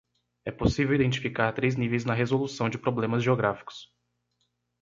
[0.45, 3.93] É possível identificar três níveis na resolução de problemas geográficos.